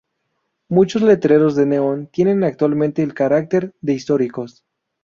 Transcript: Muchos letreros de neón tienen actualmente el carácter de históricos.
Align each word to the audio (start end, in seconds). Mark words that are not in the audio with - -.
Muchos 0.67 1.03
letreros 1.03 1.55
de 1.55 1.67
neón 1.67 2.07
tienen 2.07 2.43
actualmente 2.43 3.03
el 3.03 3.13
carácter 3.13 3.75
de 3.81 3.93
históricos. 3.93 4.63